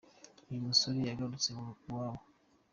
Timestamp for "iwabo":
1.89-2.21